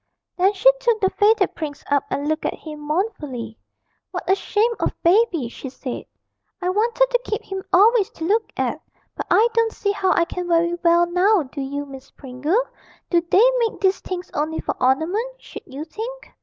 [0.35, 3.55] Then she took the faded prince up and looked at him mournfully.
[4.09, 6.05] 'What a shame of Baby!' she said;
[6.59, 8.81] 'I wanted to keep him always to look at
[9.15, 12.63] but I don't see how I can very well now, do you, Miss Pringle?
[13.11, 16.31] Do they make these things only for ornament, should you think?'